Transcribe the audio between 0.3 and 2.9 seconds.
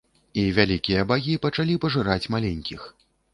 І вялікія багі пачалі пажыраць маленькіх.